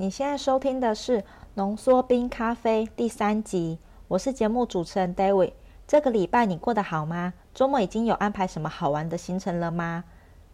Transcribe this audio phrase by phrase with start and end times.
[0.00, 5.54] 你现在收听的是浓缩冰咖啡第三集，我是节目主持人 David。
[5.88, 7.34] 这个礼拜你过得好吗？
[7.52, 10.04] 周末已经有安排什么好玩的行程了吗？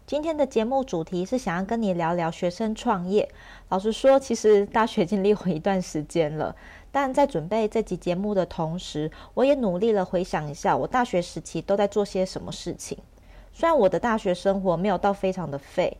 [0.06, 3.28] 今天的节目主题是想要跟你聊聊学生创业。
[3.68, 6.56] 老实说，其实大学经历我一段时间了，
[6.90, 12.96] 但在准备这集节目的同时，我也努力了回想一下我大学时期都在做些什么事情。
[13.52, 15.98] 虽然我的大学生活没有到非常的废。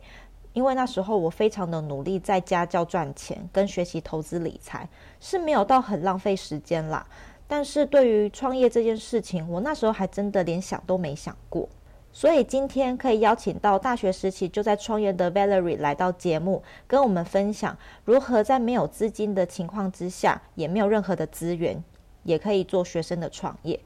[0.55, 4.87] 因为那时候我非常的努力，在家教赚钱跟学习投资理财，
[5.19, 7.05] 是没有到很浪费时间啦。
[7.45, 11.67] 但是对于创业这件事情，我那时候还真的连想都没想过。
[12.13, 21.83] 所以今天可以邀请到大学时期就在创业的 Valerie 来到节目，跟我们分享如何在没有资金的情况之下，也没有任何的资源，
[22.23, 23.77] 也可以做学生的创业，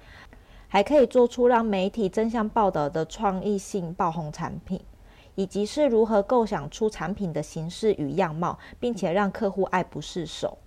[0.67, 4.80] 还可以做出让媒体争相报道的创意性爆红产品。
[5.39, 10.57] 以及是如何构想出产品的形式与样貌，并且让客户爱不释手。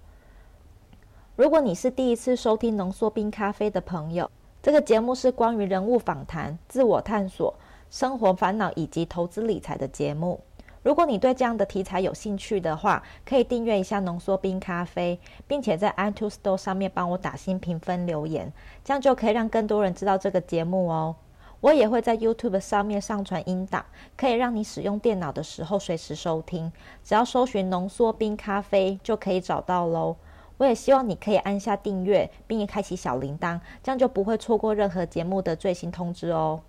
[1.36, 4.30] 如果你是第一次收听浓缩冰咖啡的朋友，
[4.62, 7.54] 这个节目是关于人物访谈、自我探索、
[7.90, 10.40] 生活烦恼以及投资理财的节目。
[10.82, 18.50] 如果你对这样的题材有兴趣的话，可以订阅一下浓缩冰咖啡，并且在 iTunes Store 上面帮我打新评分留言，
[18.82, 21.14] 这样就可以让更多人知道这个节目哦。
[21.62, 23.84] 我也会在 YouTube 上面上传音档，
[24.16, 26.72] 可以让你使用电脑的时候随时收听。
[27.04, 30.16] 只要搜寻“浓缩冰咖啡”就可以找到喽。
[30.58, 36.60] 我也希望你可以按下订阅，并开启小铃铛，这样就不会错过任何节目的最新通知哦。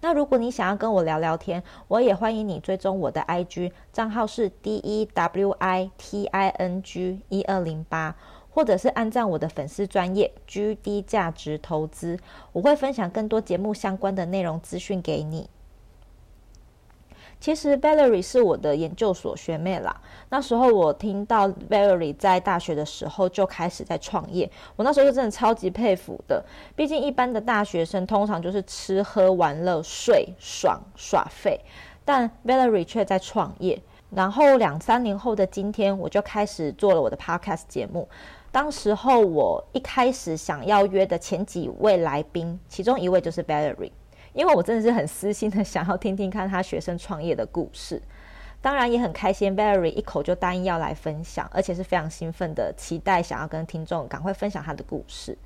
[0.00, 8.14] 那如果你想要跟我聊聊天，我也欢迎你追踪我的 IG 账号是 D E W I T I N G 一二零八。
[8.56, 12.18] 或者是按照我的粉丝专业 GD 价值投资，
[12.54, 15.50] 我会分享更多节目相关的内容资讯给你。
[17.38, 20.00] 其实 Valerie 是我的研究所学妹啦。
[20.30, 26.42] 那时候我听到 Valerie 在大学的时候就开始在创业，我那时候就真的超级佩服的。
[26.74, 31.60] 毕竟一般的大学生通常就是吃喝玩乐睡爽耍废，
[32.06, 33.82] 但 Valerie 却在创业。
[34.08, 38.08] 然后两三年后的今天，我就开始做了我的 Podcast 节目。
[38.56, 43.92] 当时候我一开始想要约的前几位来宾，其中一位就是 Valerie，
[44.32, 48.00] 因为我真的是很私心的想要听听看他学生创业的故事，
[48.62, 55.36] 当然也很开心 Valerie 一口就答应要来分享，而且是非常兴奋的期待想要跟听众赶快分享他的故事。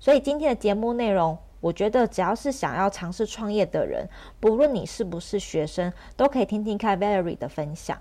[0.00, 4.08] 所以今天的节目内容，我觉得只要是想要尝试创业的人，
[4.40, 7.96] 不论你是不是学生，都可以听听看 Valerie 的分享。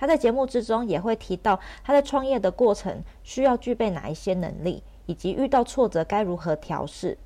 [0.00, 7.18] 他在节目之中也会提到他在创业的过程需要具备哪一些能力，以及遇到挫折该如何调试，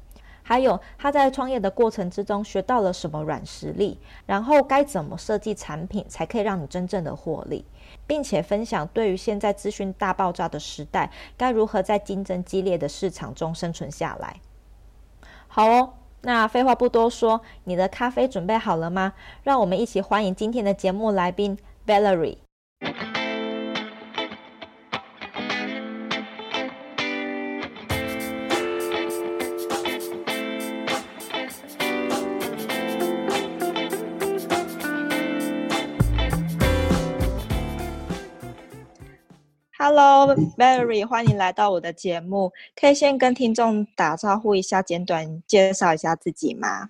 [0.43, 7.65] 还有他在创业的过程之中学到了什么软实力，然后该怎么设计产品才可以让你真正的获利，
[8.09, 14.41] 并且分享对于现在资讯大爆炸的时代，该如何在竞争激烈的市场中生存下来。
[15.47, 15.93] 好哦，
[16.23, 19.13] 那废话不多说，你的咖啡准备好了吗？
[19.45, 21.57] 让我们一起欢迎今天的节目来宾
[21.87, 22.44] Valerie。
[39.77, 42.51] Hello，Valerie，欢迎来到我的节目。
[42.75, 46.89] 可以先跟听众打招呼一下，简短介绍一下自己吗？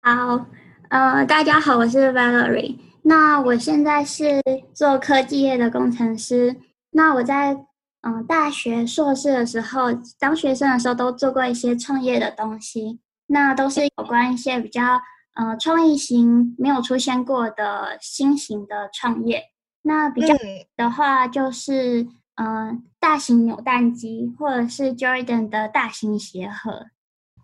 [0.00, 0.46] 好，
[0.88, 2.89] 呃，大家好，我是 Valerie。
[3.02, 4.40] 那我现在是
[4.72, 6.56] 做科技业的工程师。
[6.90, 7.54] 那我在
[8.02, 9.88] 嗯、呃、大学硕士的时候，
[10.18, 13.00] 当学生的时候都做过一些创业的东西。
[13.26, 15.00] 那都是有关一些比较
[15.34, 19.44] 呃创意型、没有出现过的新型的创业。
[19.82, 20.34] 那比较
[20.76, 22.08] 的话就是。
[22.36, 26.86] 嗯大型扭蛋机或者是 Jordan 的大型鞋盒。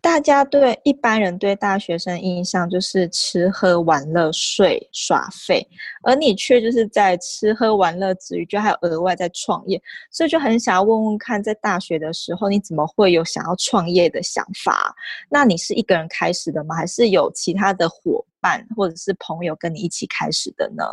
[0.07, 5.67] 大家对一般人对大学生印象就是吃喝玩乐睡耍废，
[6.05, 14.95] 而你却就是在吃喝玩乐之余，就还有额外在创业，所以就很想要问问看，在大学的时候你怎么会有想要创业的想法？
[15.29, 16.77] 那你是一个人开始的吗？
[16.77, 20.85] 还是有其他的伙伴或者是朋友跟你一起开始的呢？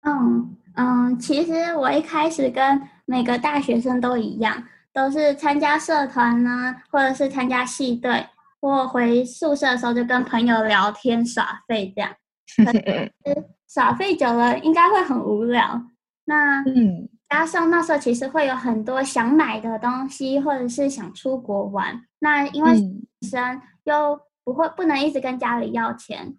[0.00, 8.26] 嗯嗯，其实我一开始跟每个大学生都一样，都是参加社团呢，或者是参加系队，
[8.60, 12.10] 或回宿舍的时候就跟朋友聊天耍废这样。
[12.64, 15.82] 可是耍废久了应该会很无聊。
[16.26, 22.00] 那嗯，加上那时候其实会有很多想买的东西，或者是想出国玩。
[22.20, 26.36] 那因为学生又不会不能一直跟家里要钱，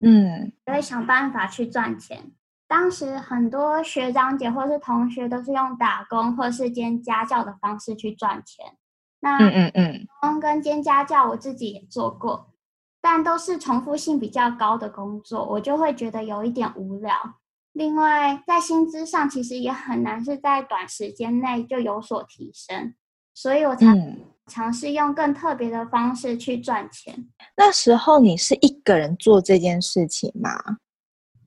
[0.00, 2.32] 嗯，就会想办法去赚钱。
[2.72, 8.64] 当时很多学长姐或是同学都是用打工或是兼家教的方式去赚钱。
[9.20, 12.48] 那嗯嗯嗯，打工跟兼家教我自己也做过，
[13.02, 17.12] 但都是重复性比较高的工作，我就会觉得有一点无聊。
[17.74, 22.94] 另外，在薪资上其实也很难是在短时间内就有所提升，
[23.34, 23.86] 所以我才
[24.46, 27.12] 尝试用更特别的方式去赚钱。
[27.16, 27.28] 嗯。
[27.58, 30.78] 那时候你是一个人做这件事情吗？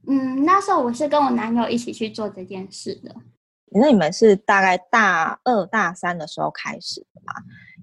[0.07, 3.15] 嗯，那时候我是跟我男友一起去做这件事的。
[3.71, 7.33] 那你们是大概大二、大三的时候开始的吗？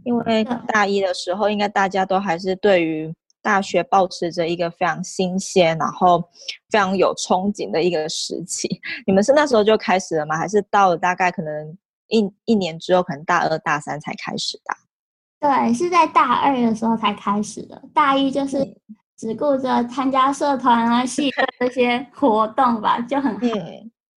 [0.05, 6.21] 因为大一的时候，应该大家都还是对于大学保持着一个非常新鲜，然后
[6.71, 8.69] 非常有憧憬的一个时期。
[9.07, 10.37] 你们是那时候就开始了吗？
[10.37, 11.77] 还是到了大概可能
[12.09, 14.75] 一一年之后，可能大二、大三才开始的？
[15.41, 17.83] 对，是在大二的时候才开始的。
[17.93, 18.59] 大一就是。
[19.23, 23.47] 嗯只顾着参加社团啊、 系的这些活动吧，就很好。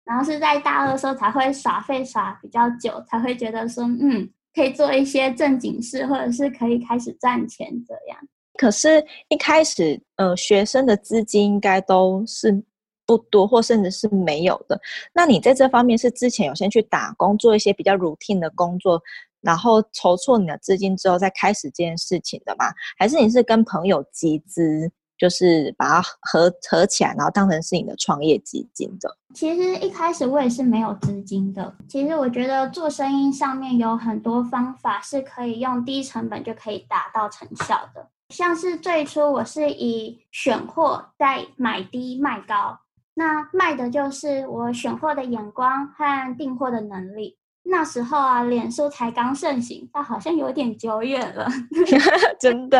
[0.04, 8.20] 然后是在大二的时候才会耍废耍比较久，才会觉得说，嗯，可以做一些正经事，或者是可以开始赚钱这样。
[8.58, 12.64] 可是，一开始，呃，学生的资金应该都是
[13.06, 14.80] 不多，或甚至是没有的。
[15.14, 19.02] 那你在这方面是之前有先去打工，做一些比较 routine 的工作，
[19.46, 22.66] 然后筹措你的资金之后再开始这件事情的吗？
[22.98, 29.16] 还是你是跟朋友集资，就是把它合合起来，然后当成是你的创业基金的？
[29.34, 31.76] 其实一开始我也是没有资金的。
[31.88, 38.10] 其实我觉得做生意上面有很多方法是可以用低成本就可以达到成效的。
[38.30, 42.80] 像是最初我是以选货再买低卖高，
[43.14, 47.38] 那卖的就是我选货的眼光和订货的能力。
[47.68, 51.48] 那时候啊，脸书才刚盛行，但好像有点久远了，
[52.40, 52.80] 真的。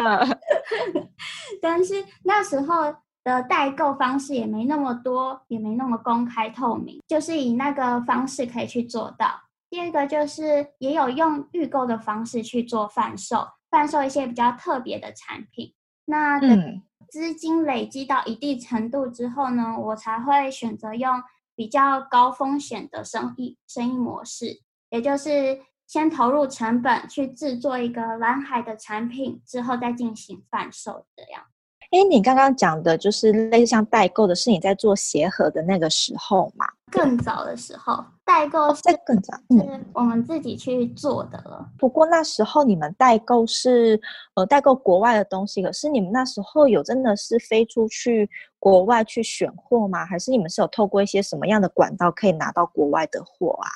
[1.62, 2.94] 但是那时候
[3.24, 9.28] 的代购方式也没那么多，也没那么公开透明，就是以那个方式可以去做到。
[9.72, 15.74] 第二个就是也有用预购的方式去做贩售，贩售一些比较特别的产品。
[16.06, 21.24] 那等资金累积到一定程度之后呢，我才会选择用
[21.56, 24.62] 比较高风险的生意生意模式。
[24.96, 31.44] 也就是先投入成本去制作一个蓝海的产品，之后再进行贩售这样。
[31.92, 36.66] 哎，你刚刚讲的就是类似像代购的，是你在做鞋盒的那个时候嘛？
[36.90, 41.58] 更早的时候，代购是更早，是我们自己去做的了。
[41.60, 41.70] 嗯。
[41.78, 44.00] 不过那时候你们代购是
[44.36, 50.06] 呃代购国外的东西，可是你们那时候有真的是飞出去国外去选货吗？
[50.06, 53.70] 还是你们是有透过一些什么样的管道可以拿到国外的货啊？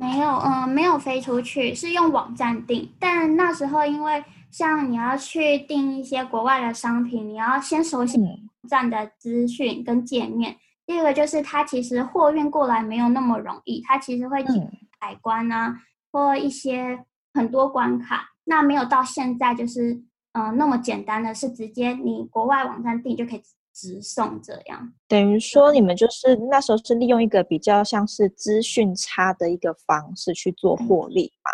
[0.00, 2.88] 没有，嗯，没有飞出去，是用网站订。
[3.00, 10.52] 但那时候，因为像你要去订一些国外的商品，你要先熟悉网站的资讯跟界面。
[10.52, 10.56] 嗯、
[10.86, 15.76] 第二个就是，它其实货运过来没有那么容易，它其实会经海关啊，嗯、
[16.12, 17.04] 或一些
[17.34, 18.28] 很多关卡。
[18.44, 19.94] 那没有到现在就是，
[20.32, 23.38] 嗯、呃，那么简单的是直接你国外网站订就可以。
[23.38, 23.57] 直
[24.02, 31.50] 送这样，等于说你们就是那时候是利用一个比较像是资讯差的一个方式去做获利嘛？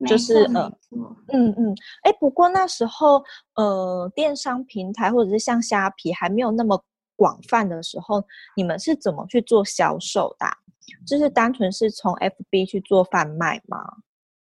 [0.00, 0.72] 嗯、就是呃
[1.32, 3.22] 嗯嗯，哎，不过那时候
[3.56, 6.82] 呃，电商平台或者是像虾皮还没有那么
[7.16, 8.24] 广泛的时候，
[8.56, 10.46] 你们是怎么去做销售的？
[11.06, 13.78] 就是单纯是从 FB 去做贩卖吗？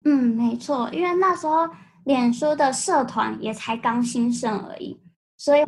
[0.06, 1.68] 嗯，没错，因为那时候
[2.06, 5.00] 脸书的社团也才刚兴盛而已，
[5.38, 5.64] 所以。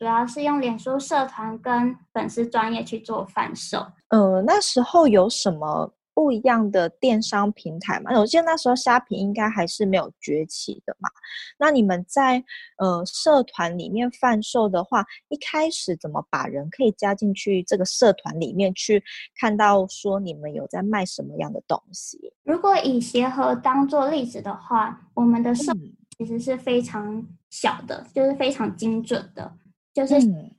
[0.00, 3.86] 嗯主要是用脸书社团跟粉丝专业去做贩售。
[4.08, 8.10] 呃，那时候有什么不一样的电商平台吗？
[8.18, 11.10] 我记得那时候虾皮应该还是没有崛起的嘛。
[11.58, 12.42] 那你们在
[12.78, 19.04] 呃社团里面贩售的话，一开始怎么把人可以加进去这个社团里面去
[19.38, 22.32] 看到说你们有在卖什么样的东西？
[22.42, 25.70] 如果以鞋盒当做例子的话，我们的社
[26.16, 29.52] 其实是非常小的，就是非常精准的。
[29.92, 30.14] 就是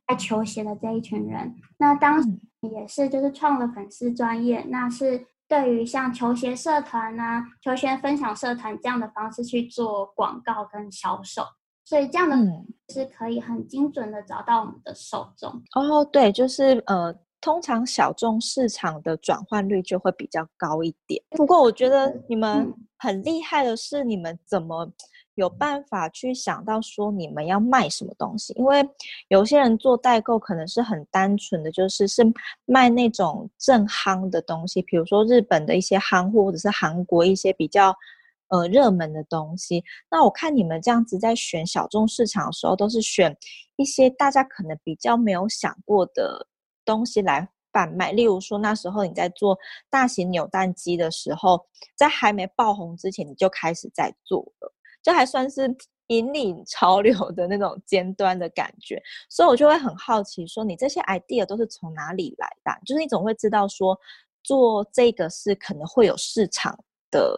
[0.08, 2.30] 爱球鞋的这一群人，嗯、那当时
[2.74, 11.44] 也是就是创了粉丝专业，那是对于像球鞋社团啊、球鞋分享社团这样的方式去做广告跟销售，
[11.86, 12.36] 所以这样的
[12.94, 15.50] 是可以很精准的找到我们的受众。
[15.76, 21.24] 哦，对，就是呃，通常小众市场的转换率就会比较高一点。
[21.32, 24.92] 不过我觉得你们很厉害的是，你们怎么？
[25.36, 28.88] 有办法去想到说你们要卖什么东西，因为
[29.30, 32.22] 有些人做代购可能是很单纯的，就是是
[32.66, 37.96] 卖那种正夯的东西，比如说日本的一些夯货，或者是韩国一些比较
[38.50, 39.84] 呃热门的东西。
[40.10, 43.36] 那我看你们这样子在选小众市场的时候，都是选
[43.78, 46.46] 一些大家可能比较没有想过的
[46.84, 48.12] 东西来贩卖。
[48.12, 49.58] 例如说，那时候你在做
[49.90, 55.74] 大型扭蛋机的时候，在还没爆红之前，你就开始在做了，这还算是
[56.08, 59.01] 引领潮流的那种尖端的感觉。
[59.29, 62.72] 所以我就会很好奇，说你这些 idea 都是从哪里来的？
[62.86, 63.98] 就是你总会知道说，
[64.43, 66.77] 做这个是可能会有市场
[67.10, 67.36] 的，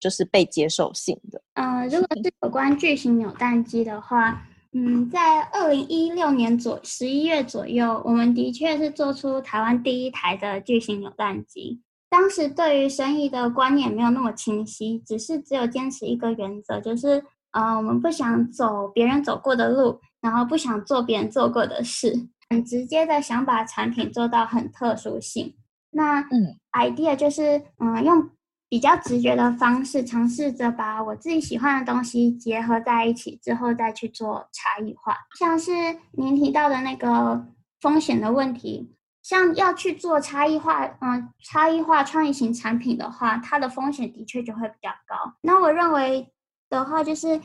[0.00, 1.42] 就是被接受性的。
[1.54, 4.46] 嗯、呃，如果是有关巨型扭蛋机的话。
[4.78, 11.80] 嗯，在二零一六年左十一月左右，我们的确是做出台湾第一台的巨型扭蛋机。
[12.16, 25.54] 当时对于生意的观念没有那么清晰，只是只有坚持一个原则，就是呃，我们不想走别人走过的路，然后不想做别人做过的事，很直接的想把产品做到很特殊性。
[25.90, 28.30] 那嗯，idea 就是嗯、呃、用。
[28.68, 35.16] 比较直觉的方式，尝试着把我自己喜欢的东西结合在一起，之后再去做差异化。
[35.38, 35.70] 像是
[36.10, 37.46] 您提到的那个
[37.80, 38.92] 风险的问题，
[39.26, 45.34] 像要去做差异化，嗯，差异化创意型产品的话，它的风险的确就会比较高。
[45.40, 46.32] 那我认为
[46.70, 47.40] 的话，就是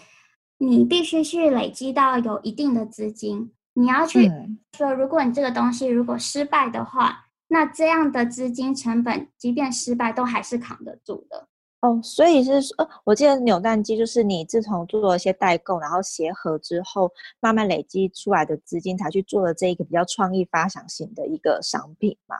[0.60, 4.30] 你必须去累积到有一定的资金，你要去
[4.78, 7.26] 说，如果你这个东西如果失败的话。
[7.54, 11.50] 那这样的资金成本，即便失败，都还是扛得住的
[11.82, 12.00] 哦。
[12.04, 22.36] 所以是说，呃，我记得扭蛋机就是你自从做了一些代购，然后协和之后，慢慢累积出来的资金，才去做了这一个比较创意发想型的一个商品嘛。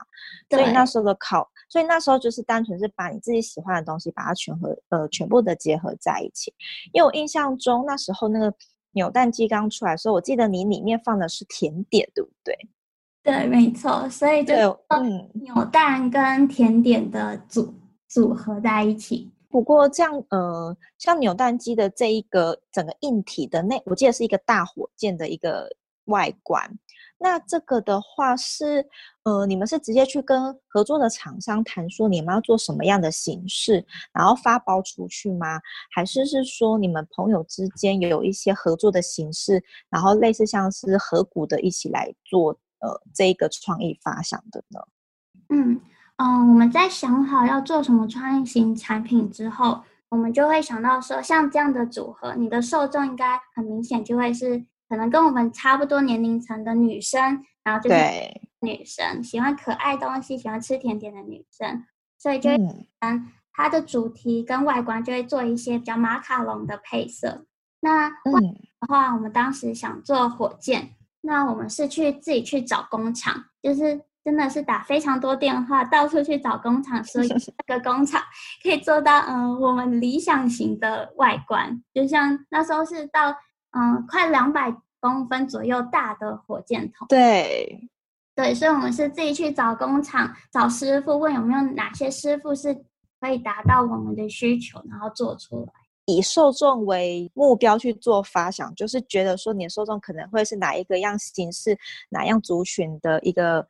[0.48, 0.58] 对。
[0.58, 6.52] 所以那时候的考，所以那时候就是单纯是把你自己喜欢的东西，把它全合呃全部的结合在一起。
[6.92, 8.54] 因为我印象中那时候那个
[8.92, 12.56] 扭蛋机刚出来的时候，我记得你里面放的是甜点，对不对？
[13.24, 14.54] 对，没错，所以就
[14.88, 17.74] 嗯，扭蛋跟甜点的组、嗯、
[18.08, 19.31] 组合在一起。
[19.52, 25.68] 不过这样，呃，像扭蛋机的这一个整个硬体的内，我记得是一个大火箭的一个
[26.06, 26.78] 外观。
[27.18, 28.84] 那这个的话是，
[29.24, 35.60] 呃，你们是直接去跟合作的厂商谈说你们要做什么样的形式，然后发包出去吗？
[35.94, 42.58] 还是是说你们朋友之间有一些合作的形式，然后类似像是合股的一起来做？
[42.80, 44.80] 呃，这一个创意发想的呢？
[45.50, 45.80] 嗯
[46.22, 57.96] 嗯、呃，我们在想好要做什么创意型产品之后，我们就会想到说，像这样的组合，你的受众应该很明显就会是可能跟我们差不多年龄层的女生，然后就是
[58.60, 61.84] 女生喜欢可爱东西、喜欢吃甜点的女生，
[62.18, 62.50] 所以就
[63.00, 67.46] 嗯，它的主题跟外观就会做一些比较马卡龙的配色。
[67.80, 68.40] 那外
[68.80, 70.90] 的话，我们当时想做火箭。
[71.24, 78.22] 那我们是去自己去找工厂，就是真的是打非常多电话，到处去找工厂，所以这个工厂
[78.62, 83.30] 可以做到嗯、呃，我们理想型的外观，就像那时候是到
[83.72, 87.06] 嗯、呃，快两百公分左右大的火箭筒。
[87.08, 87.88] 对，
[88.36, 92.72] 对，所以我们是自己去找工厂，找师傅，问有没有哪些师傅是
[93.20, 95.72] 可以达到我们的需求，然后做出来。
[96.06, 101.78] 以受众为目标去做发想，就是觉得说你的受众可能会是哪一个样形式、
[102.10, 103.64] 哪样族群的一个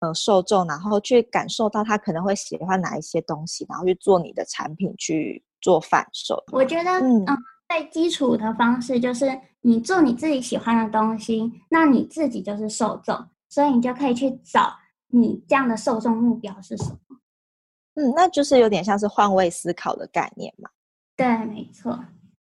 [0.00, 6.42] 呃受众，然后去感受到他可能会喜欢哪一些东西，然后去做你的产品去做贩售。
[6.52, 7.24] 我觉得，嗯，
[7.68, 9.26] 最、呃、基础的方式就是
[9.62, 13.16] 你做你自己喜欢的东西，那你自己就是受众，
[13.48, 14.72] 所以你就可以去找
[15.08, 16.98] 你这样的受众目标是什么。
[17.94, 20.68] 嗯，那就是有点像是换位思考的概念嘛。
[21.16, 21.98] 对，没错，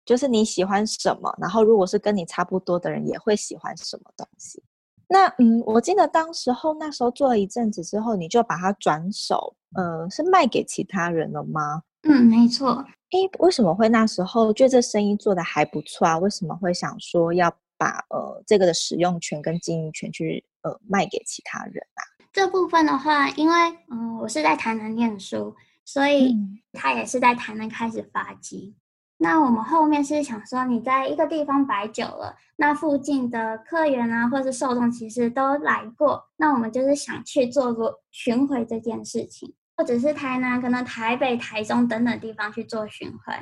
[0.04, 4.62] 就是你喜欢什么，然后如果是跟你差不多的人，也会喜欢什么东西。
[5.08, 11.82] 那嗯，我记得当时候那时候做了一阵子之后，你就把它转手，呃，是卖给其他人了吗？
[12.04, 12.86] 嗯，没错。
[13.12, 16.18] 诶，为什么会那时候觉得这生意做得还不错啊？
[16.18, 22.02] 为什么会想说要把呃这个的使用权跟经营权去呃卖给其他人啊？
[22.34, 23.56] 这部分的话，因为
[23.90, 25.56] 嗯，我是在台南念书。
[25.86, 26.36] 所以
[26.74, 28.76] 他也是在台南开始发迹。
[29.20, 36.26] 嗯、那我们后面是想说，你在一个地方摆久了，那附近的客源啊，或是受众其实都来过。
[36.38, 43.34] 那我们就是想去做个巡回这件事情，或者是台南、可能台北、台中等等地方去做巡回。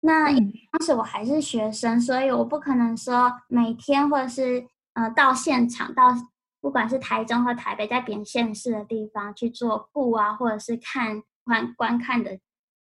[0.00, 6.14] 那当时我还是学生，所以我不可能说每天或者是呃到现场，到
[6.60, 11.22] 不管是台中或台北，在别县市的地方去做顾啊，或者是看。
[11.46, 12.38] 观观看的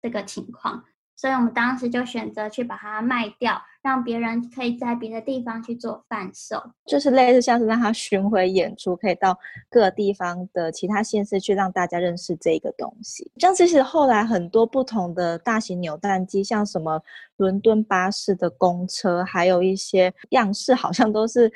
[0.01, 0.83] 这个情况，
[1.17, 9.37] 所以我们当时就选择去把它卖掉，让别人可以在别的地方去做贩售，就是类似像是让它巡回演出，可以到
[9.71, 13.33] 各地方的其他县市去让大家认识这个东西。
[13.39, 17.03] 像其实后来很多不同的大型扭蛋机，像什么
[17.39, 21.51] 伦敦巴士的公车，还有一些样式，好像都是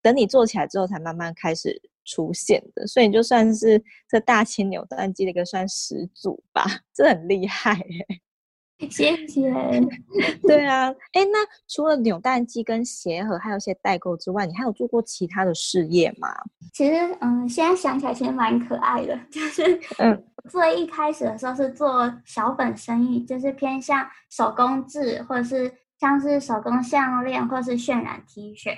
[0.00, 6.64] 等你做起来之后才慢慢开始出现的，所以你就算是这大型扭蛋机的一个算始祖吧，
[6.94, 8.20] 这很厉害哎。
[8.90, 9.52] 谢谢。
[10.46, 16.28] 对啊，哎，那除了扭蛋机跟鞋盒，还有一些代购之外，你还有做过其他的事业吗？
[16.72, 28.74] 其实，嗯，现在想起来其实蛮可爱的，就是，嗯，最一开始的时候是做小本生意，就是偏向手工制，或者是像是手工项链，或是渲染 T 恤，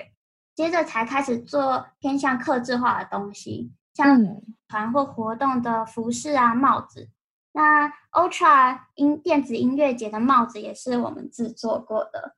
[0.55, 4.23] 接着才开始做偏向客制化的东西，像
[4.67, 7.09] 团或活动的服饰啊、帽子。
[7.55, 12.35] 那 Ultra 音电子音乐节的帽子也是我们制作过的。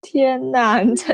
[0.00, 1.12] 天哪，你这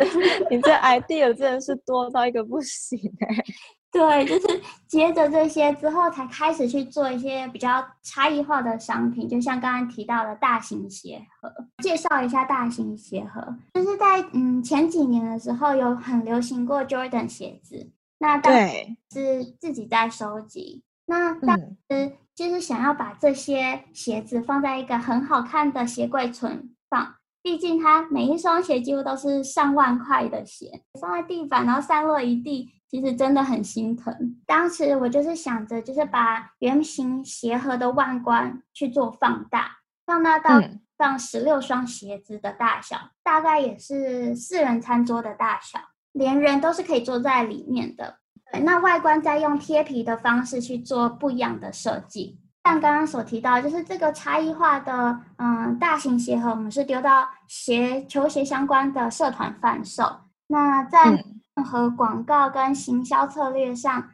[0.50, 3.44] 你这 idea 真的是多到一个不行哎！
[3.90, 11.50] 对，就是接着这些之后，才开始去做一些比较差异化的商品，就像刚刚提到的大型鞋盒。
[11.82, 18.76] 介绍一下大型鞋盒，就是在嗯前几年的时候有很流行过 Jordan 鞋子，那当时
[19.10, 20.82] 是自己在收集。
[21.06, 34.36] 那当时就是想要把这些鞋子放在一个很好看的鞋柜存放，毕竟它每一双鞋几乎都是上万块的鞋，放在地板然后散落一地，其实真的很心疼。
[34.46, 40.60] 当时我就是想着，就是把圆形鞋盒的外观去做放大，放大到
[40.96, 45.78] 放十六双鞋子的大小，大概也是四人餐桌的大小，
[46.12, 48.20] 连人都是可以坐在里面的。
[48.60, 60.04] 那外观再用贴皮的方式去做不一样的设计，像刚刚所提到，就是这个差异化的，嗯，大型鞋盒，我们是丢到鞋球鞋相关的社团贩售。
[60.48, 61.10] 那在
[61.54, 64.10] 任何广告跟行销策略上，嗯、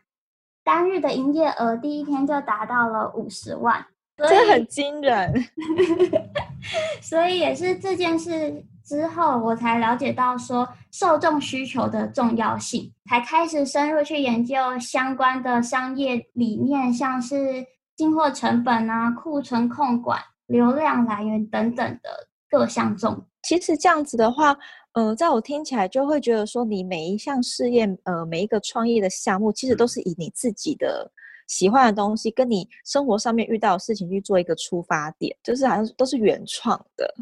[0.63, 3.85] 单日的营业额第一天就达到了五十万，
[4.17, 5.45] 这很惊人。
[7.03, 8.65] 所以也是这件事。
[8.89, 17.63] 之后我才了解到说受众需求的重要性，才开始深入去研究相关的商业理念，像是
[17.95, 22.09] 进货成本啊、库存控管、流量来源等等的
[22.49, 23.23] 各项重。
[23.43, 24.57] 其实这样子的话，
[24.93, 31.11] 呃，在我听起来就会觉得说，你每一项试验，呃，每一个创业的项目，其实都是以你自己的
[31.47, 37.15] 喜欢的东西，跟你生活上面遇到的事情去做一个出发点，就是好像都是原创的。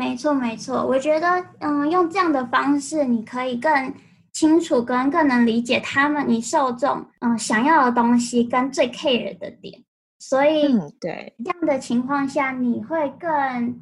[0.00, 0.86] 没错，没错。
[0.86, 3.92] 我觉得，嗯，用这样的方式，你可以更
[4.32, 9.78] 清楚跟更能理解他们，你受众，嗯，想要的东西跟最 care 的点。
[10.18, 13.78] 所以，嗯，对，这样的情况下，你会更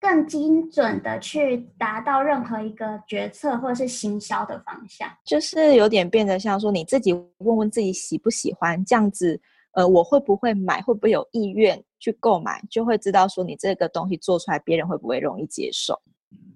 [0.00, 5.08] 更精准的去达到任何一个决策或是行销的方向。
[5.24, 9.40] 就是有点变得像说，你自己问问自己喜不喜欢这样子。
[9.74, 10.80] 呃，我会不会买？
[10.82, 12.62] 会不会有意愿去购买？
[12.70, 16.00] 就会知道说你这个东西做出来，别人会不会容易接受？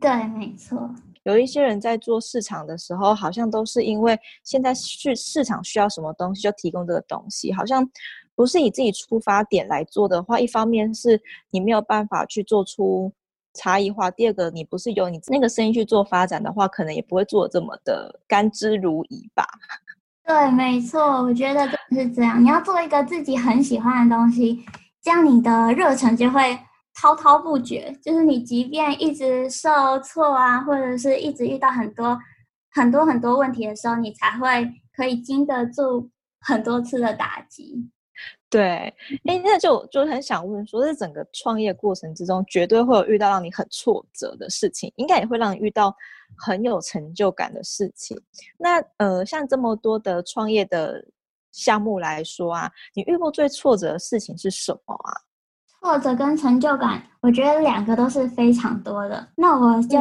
[0.00, 0.88] 对，没错。
[1.24, 7.86] 有一些人在做市场的时候，好像都是因为现在市市场需要什么东西，就提供这个东西，好像
[8.34, 13.12] 不是以自己出发点来做的话，一方面是你没有办法去做出
[13.52, 19.44] 差异化，第二个你不是由你那个生意去做发展的话，可能也不会做这么的甘之如饴吧。
[20.28, 22.44] 对，没错，我觉得就是这样。
[22.44, 24.62] 你要做一个自己很喜欢的东西，
[25.02, 26.58] 这样你的热忱就会
[26.94, 27.90] 滔滔不绝。
[28.02, 32.18] 就是你即便一直受挫啊，或者是一直遇到很多
[32.70, 36.10] 很多很多问题的时候，你才会可以经得住
[36.40, 37.88] 很多次的打击。
[38.50, 45.96] 对，哎，那就就很想问说，在整个创业过程之中，绝对会有遇到让你很挫折的事情，应该也会让你遇到
[46.36, 48.20] 很有成就感的事情。
[48.58, 51.04] 那呃，像这么多的创业的
[51.52, 55.12] 项目来说啊，你遇过最挫折的事情是什么啊？
[55.80, 59.28] 挫折跟成就感，我觉得两个都是非常多的。
[59.36, 59.96] 那我就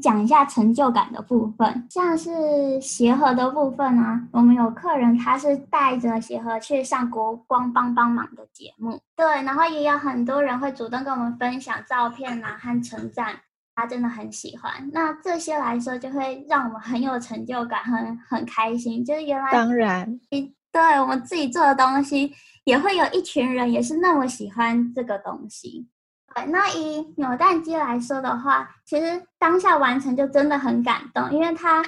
[0.00, 13.38] 讲一下成就感的部分，嗯、像是鞋盒的部分啊，我们有客人他是带着鞋盒去上国光帮帮忙的节目，对，然后也有很多人会主动跟我们分享照片啊和称赞，
[13.78, 14.72] 他真的很喜欢。
[14.92, 19.04] 那这些来说，就会让我们很有成就感，很很开心。
[19.04, 20.18] 就是原来当然，
[20.72, 22.34] 对我们自己做的东西。
[22.64, 25.88] 也会有一群人也是那么喜欢这个东西。
[26.34, 31.82] 对，那以扭蛋机来说的话，其实当下完成就真的很感动，因为它，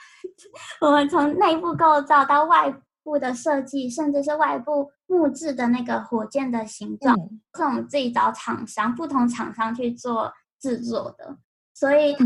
[0.80, 11.38] 我们从内部构造到外部的设计，甚至是外部木质的那个火箭的形状，嗯、是我们自己找厂商，不同厂商去做制作的，
[11.74, 12.16] 所以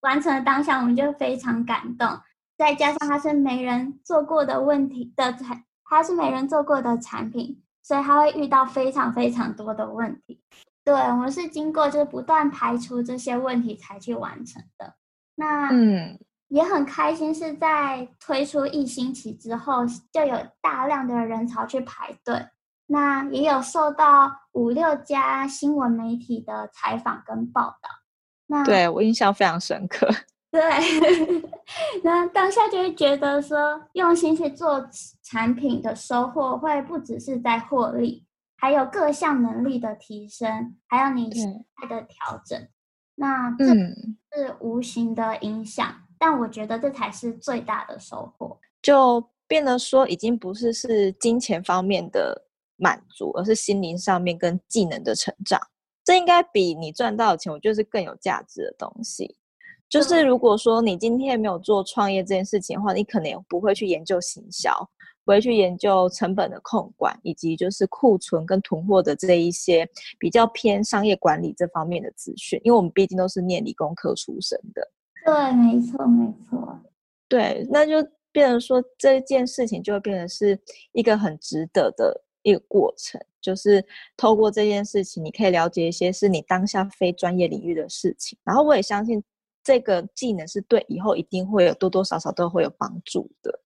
[0.00, 2.08] 完成的当下我们就非常感动。
[2.56, 5.64] 再加上它是没人做过的问题的产。
[5.90, 10.38] 它是没人做过的产品，所以它会遇到非常非常多的问题。
[10.84, 14.96] 对，我们是经过就是不断排除这些问题才去完成的。
[15.34, 22.46] 那嗯，也很开心，是在推出一星期之后，就有大量的人潮去排队。
[22.88, 27.88] 那也有受到五六家新闻媒体的采访跟报道。
[28.46, 30.08] 那对我印象非常深刻。
[30.50, 30.62] 对，
[32.02, 34.88] 那当下就会觉得说，用心去做
[35.22, 42.68] 产品的收获，会不只是在获利，还有各项能力的提升，还有你心态的调整。
[43.14, 45.86] 那这是无形的影响。
[45.86, 52.47] 嗯但我觉得这才是最大的收获，就变得说，已经不是是金钱方面的
[52.78, 55.60] 满足，而是心灵上面跟技能的成长。
[56.04, 59.36] 这应该比你赚到的钱，我觉得是更有价值的东西。
[59.90, 64.70] 就是如果说你今天没有做创业这件事情的话，你可能也不会去研究行销，
[65.24, 69.88] 不会去研究成本的控管，以及就是库存跟囤货的这一些
[70.18, 72.60] 比较偏商业管理这方面的资讯。
[72.64, 74.90] 因为我们毕竟都是念理工科出身的。
[75.24, 76.78] 对，没错，没错。
[77.28, 80.58] 对，那就变成说这件事情就会变成是
[80.92, 83.84] 一个很值得的一个过程，就是
[84.16, 88.38] 透过这件事情，你可以了解一些是你当下非专业领域的事情。
[88.44, 89.22] 然后我也相信
[89.62, 93.60] 这个技能是对以后一定会有多多少少都会有帮助的。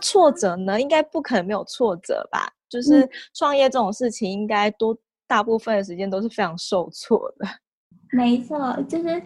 [0.00, 0.80] 挫折呢？
[0.80, 2.50] 应该不可能没有挫折吧？
[2.68, 7.46] 就是创业这种事情，应该多大部分的时间都是非常受挫的。
[8.12, 9.22] 没错，就是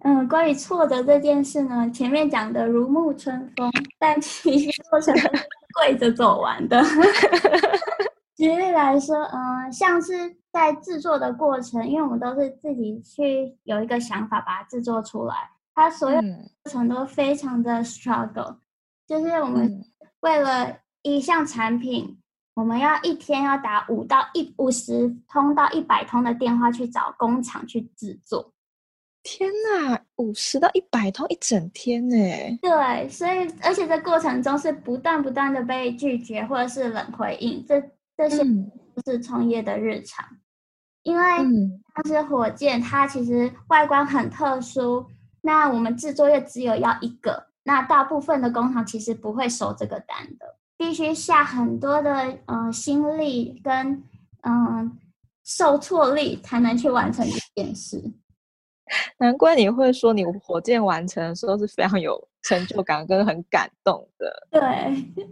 [0.00, 5.30] 嗯，关于挫折这件事呢，前面讲的如沐春风，但其实过程是
[5.74, 6.82] 跪着走完的。
[8.36, 15.34] 举例来说，嗯，像是在制作的过程，因为我们都是自己去有一个想法把它制作出来，
[15.74, 18.56] 它所有过程都非常的 struggle，
[19.06, 19.84] 就是我们、嗯。
[20.22, 22.18] 为了一项产品，
[22.54, 28.52] 我们要一天要打五到一五十通到一百通的电话去找工厂去制作。
[29.24, 32.16] 天哪，五十到一百通一整天呢？
[32.60, 37.80] 对，所以而且这过程中是不断不断的被拒绝或者是冷回应，这
[38.16, 40.24] 这些都是创业的日常。
[40.32, 40.40] 嗯、
[41.02, 41.22] 因为
[41.94, 45.06] 像是火箭，它其实外观很特殊，
[45.40, 47.51] 那我们制作业只有要一个。
[47.64, 54.02] 那大部分的工厂其实不会收这个单的，必须下很多的嗯、呃、心力跟
[54.42, 54.92] 嗯、呃、
[55.44, 58.02] 受挫力才能去完成这件事。
[59.18, 64.30] 难怪你会说你火箭完成的时候是非常有成就感跟很感动的。
[64.50, 64.60] 对，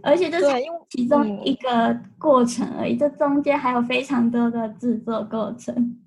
[0.01, 6.00] 而且这是其中一个过程而已，这中间还有非常多的制作过程。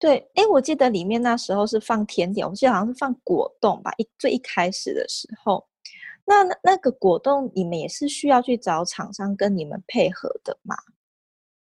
[0.00, 3.92] 对，哎，我记得里面那时候是放甜点，我记得好像是放果冻吧。
[3.98, 5.68] 一最一开始的时候，
[6.24, 10.74] 那那那个果冻，你们也是需要去找厂商跟你们配合的吗？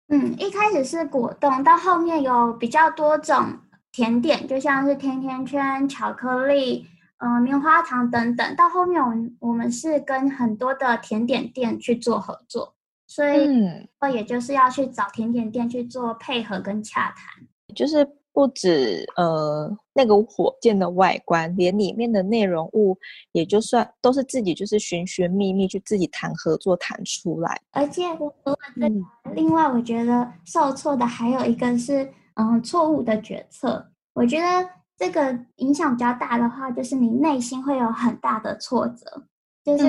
[0.08, 3.60] 嗯，一开始是果冻，到后面有比较多种
[3.91, 6.88] 甜点，就像是甜甜圈、巧克力、
[7.19, 8.56] 嗯、呃，棉花糖等等。
[8.56, 12.74] 到后面我们我们是跟很多的甜点店去做合作，
[13.06, 18.17] 所以，嗯，也就是要去找甜点店去做配合跟洽谈，就是。
[18.34, 22.98] 不止呃那个火箭的外观，连里面的内容物
[23.32, 27.62] 也就算都是自己就是寻寻觅觅去自己谈合作谈出来。
[27.72, 28.34] 而且我
[28.76, 33.88] 嗯，另外我觉得受挫的还有一个是嗯错误的决策。
[34.13, 34.67] 我觉得
[34.98, 39.24] 这个影响比较大的话，就是你内心会有很大的挫折，
[39.63, 39.86] 就是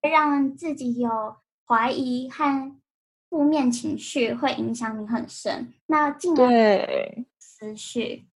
[0.00, 1.10] 让自己有
[1.66, 2.76] 怀疑和
[3.30, 5.72] 负面情绪，会影响你很深。
[5.86, 7.26] 那进而对。
[7.64, 8.26] 思绪，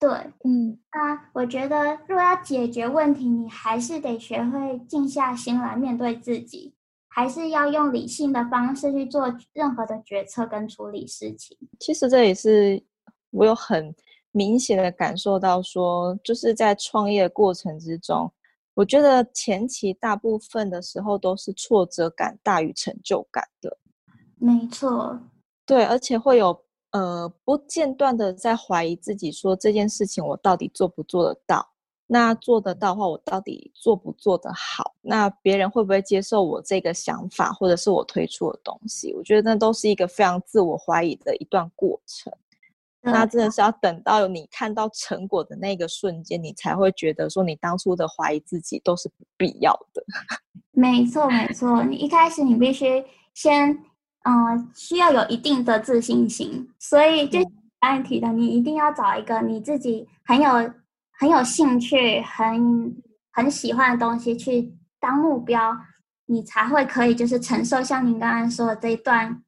[0.00, 0.10] 对，
[0.42, 6.74] 嗯，那我觉得，如果要解决问题，你还是得学会静下心来面对自己，
[7.08, 11.56] 还是要用理性的方式去做任何的决策跟处理事情。
[11.78, 12.82] 其实这也是
[13.30, 13.94] 我有很
[14.32, 18.32] 明显的感受到说，说就是在创业过程之中，
[18.74, 23.78] 我觉得前期大部分的时候都是挫折感大于成就感的。
[24.38, 25.20] 没错，
[25.64, 26.64] 对，而且会有。
[26.92, 31.66] 呃，不间断的在怀疑自己，说这件事情我到底做不做得到？
[32.06, 34.94] 那做得到的话，我到底做不做得好？
[35.00, 39.14] 那别人会不会接受我这个想法，或者是我推出的东西？
[39.14, 42.30] 我觉得那都是一个非常自我怀疑的一段过程。
[43.04, 50.04] 嗯、那真的是要等到你看到成果的那个瞬间，你才会觉得说你当初的怀疑自己都是不必要的。
[50.72, 53.02] 没错，没错，你一开始你必须
[53.32, 53.82] 先。
[54.24, 57.40] 嗯、呃，需要有一定的自信心，所以就
[57.80, 60.50] 刚才提的，你一定要找一个你自己很有
[61.18, 62.94] 很有兴趣、很
[63.32, 65.76] 很喜欢的东西去当目标，
[66.26, 69.42] 你才会可以就是承受像您刚刚说的这一段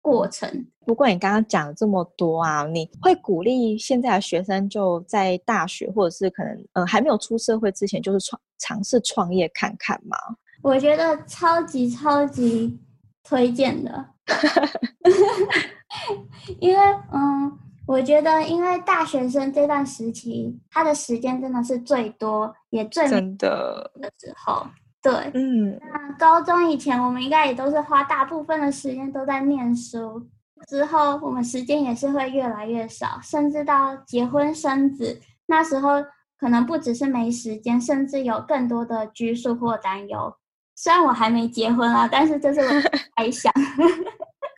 [0.00, 0.66] 过程。
[0.84, 10.16] 不过你刚刚讲了这么多啊，你会鼓励现在的学生就在大学或者是可能呃还没有出社会之前，就是创尝试创业看看吗？
[10.62, 12.76] 我觉得超级超级
[13.28, 14.06] 推荐的，
[16.60, 17.58] 因为嗯。
[17.88, 24.66] 我觉得，因为大学生这段时期，他的时间真的是最多也最真的的时候。
[25.00, 30.22] 对，嗯，那高中以前，我们应该也都是花大部分的时间都在念书，
[30.68, 35.92] 之后我们时间也是会越来越少，甚至到结婚生子，那时候
[36.38, 40.36] 可能不只是没时间，甚至有更多的拘束或担忧。
[40.80, 42.80] 虽然我还没结婚啊，但是这是我
[43.16, 43.52] 猜想。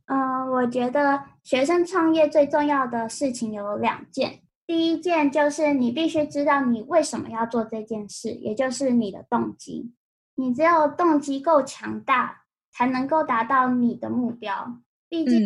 [0.05, 4.43] 嗯，我觉得学生创业最重要的事情有两件。
[4.67, 9.95] 第一件就是你必须知道你为什么要做这件事，也就是你的动机。
[10.35, 14.77] 你只有动机够强大，才能够达到你的目标。
[15.09, 15.41] 毕竟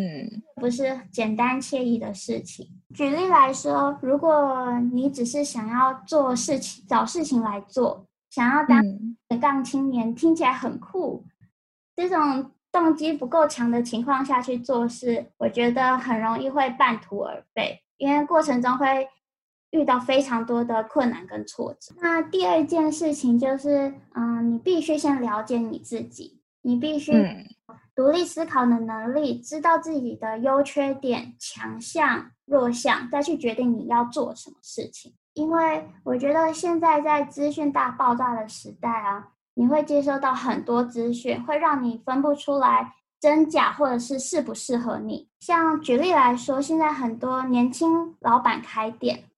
[0.56, 2.66] 不是简单惬意的事情。
[2.90, 2.94] 嗯。
[2.94, 8.04] 举例来说，如果你只是想要做事情、找事情来做，
[8.35, 8.83] 想要当
[9.29, 11.25] 斜杠青年，嗯，听起来很酷，
[11.94, 12.51] 这种。
[12.75, 19.09] 动机不够强的情况下去做事，我觉得很容易会半途而废，因为过程中会
[19.70, 21.94] 遇到非常多的困难跟挫折。
[22.01, 27.12] 那第二件事情就是，嗯，你必须先了解你自己，你必须
[27.94, 35.14] 独立思考的能力，知道自己的优缺点、强项、弱项，再去决定你要做什么事情。
[35.35, 39.29] 因为我觉得现在在资讯大爆炸的时代啊。
[39.57, 45.29] 你会接收到很多资讯，会让你分不出来真假，或者是适不适合你。
[45.38, 49.31] 像举例来说，现在很多年轻老板开店，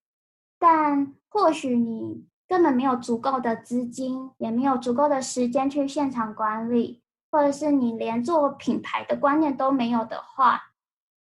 [0.59, 10.63] 但或许你根本没有足够的资金，也没有足够的时间去现场管理，或者是你连做品牌的观念都没有的话，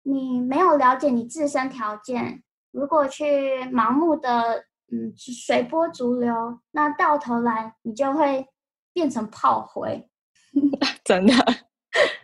[0.03, 8.47] 你没有了解你自身条件，如果去盲目的嗯随波逐流，那到头来你就会。
[8.91, 10.09] 变成炮灰，
[11.05, 11.33] 真的，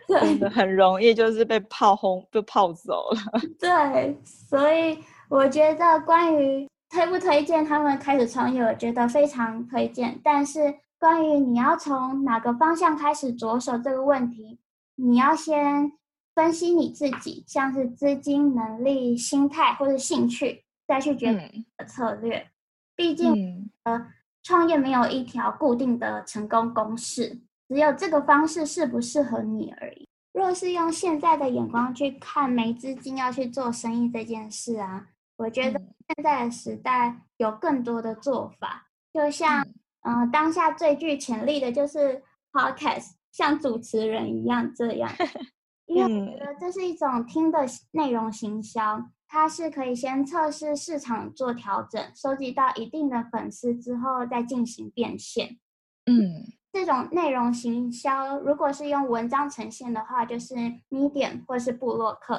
[0.08, 3.40] 真的很容易就是被炮轰，被炮走了。
[3.58, 4.98] 对，所以
[5.30, 10.20] 我觉得关于推不推荐他们开始创业，我觉得非常推荐。
[10.22, 14.58] 但是关于你要从哪个方向开始着手这个问题，
[14.96, 15.92] 你要先
[16.36, 22.36] 分析你自己，像是资金、能力、心态或者兴趣，再去决定的策略。
[22.38, 22.50] 嗯、
[22.94, 24.12] 毕竟，嗯、呃。
[24.42, 30.08] 创业没有一条固定的成功公式，只有这个方式适不适合你而已。
[30.32, 39.66] 若是用现在的眼光去看没资金要去做生意这件事啊，我觉得现在的时代有更多的做法，就像
[40.02, 42.22] 嗯、呃，当下最具潜力的就是
[42.52, 45.10] podcast，像主持人一样这样，
[45.86, 49.10] 因为我觉得这是一种听的内容行销。
[49.28, 55.58] 它是可以先测试市场做调整，收集到一定的粉丝之后再进行变现。
[56.04, 60.54] 嗯，这种内容行销，如果是用文章呈现的话，就是
[60.90, 62.36] Medium 或是布洛克；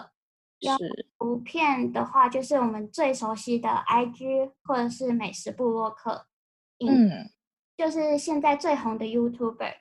[0.59, 0.77] 要
[1.19, 6.25] 图片的话，就是我们最熟悉的 IG 或者是美食布洛克。
[6.79, 7.29] 嗯，
[7.75, 9.73] 就是现在最红的 YouTuber，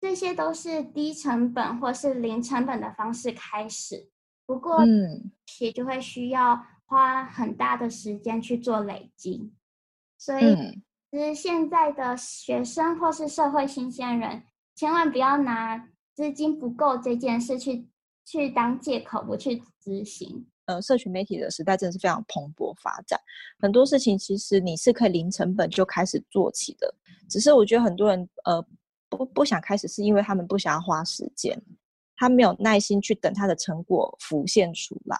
[0.00, 4.08] 这些都是低成本或是零成本的方式开始。
[4.46, 9.52] 不过，嗯，也就会需要花很大的时间去做累积，
[10.18, 14.42] 所以，其实现在的学生或是社会新鲜人，
[14.74, 17.88] 千万不要拿资金不够这件事去
[18.24, 20.46] 去当借口不去执行。
[20.64, 23.20] 呃，社群媒体的时代真的是非常蓬勃发展，
[23.60, 26.92] 很多事情其实你是可以零成本就开始做起的，
[27.28, 28.64] 只是我觉得很多人呃
[29.10, 31.60] 不不想开始，是因为他们不想要花时间。
[32.16, 35.18] 他没有耐心去等他的成果浮现出来，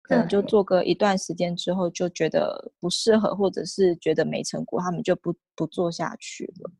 [0.00, 6.70] 可能就做个一段时间之后就觉得不适合，或者是觉得没成果，他们就不不做下去了。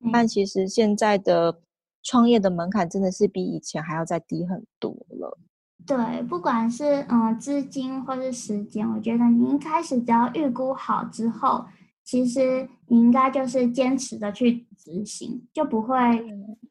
[0.00, 0.10] 嗯。
[0.10, 1.60] 但其实现在的
[2.02, 5.38] 创业的门槛真的是比以前还要再低很多了。
[5.86, 11.66] 对，不管是嗯资金或是时间，我觉得你一开始只要预估好之后，
[12.04, 15.96] 其实你应该就是坚持的去执行，就不会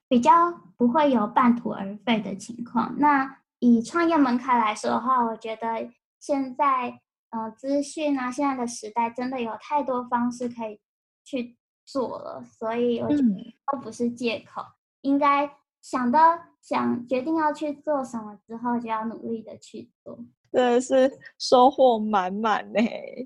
[0.08, 0.32] 比较
[0.78, 2.96] 不会有半途而废的情况。
[3.00, 7.00] 那以创业门槛来说的话，我觉得现在
[7.32, 10.80] 呃资讯啊，现在的时代真的有太多方式可以
[11.26, 20.20] 去做了，所以我觉得都不是借口，嗯、应该想到想决定要去做什么之后，就要努力的去做。
[20.52, 22.80] 真的是收获满满呢，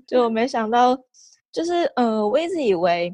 [0.06, 0.98] 就没想到。
[1.58, 3.12] 就是呃，我一直以为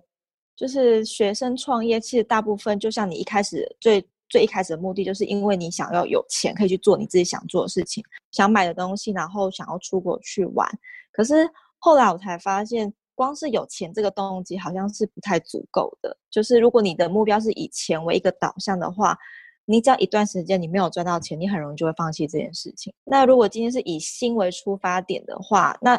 [0.55, 10.69] 就是学生创业，其实大部分就像你一开始最最一开始的目的，就是因为你想要有钱可以去做你自己想做的事情，想买的东西，然后想要出国去玩。
[11.11, 16.15] 可是后来我才发现，光是有钱这个动机好像是不太足够的。
[16.31, 19.17] 就是如果你的目标是以钱为一个导向的话，
[19.65, 22.93] 你只要一段时间你没有赚到钱，你很容易就会放弃这件事情。
[23.05, 25.99] 那如果今天是以心为出发点的话，那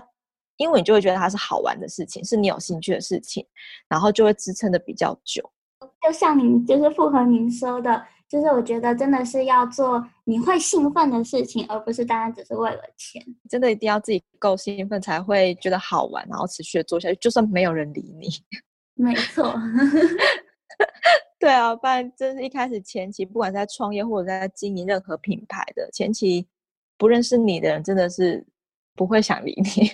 [0.57, 3.45] 因为你就会觉得它是好玩的事情，是你有兴趣的事情，
[3.89, 5.49] 然后就会支撑的比较久。
[6.01, 13.23] 就像您就是复合您说的，就是我觉得真的是要做你会兴奋的事情，而不是单单只是为了钱。
[13.49, 18.27] 真的一定要自己够兴奋才会觉得好玩，然后持续的做下去，就算没有人理你。
[18.95, 19.53] 没错。
[21.39, 26.47] 对啊，不然真是一开始前期，不管在创业或者在经营任何品牌的前期，
[26.97, 28.45] 不认识你的人真的是
[28.95, 29.91] 不会想理你。